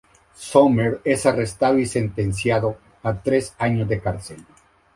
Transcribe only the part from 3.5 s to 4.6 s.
años de cárcel.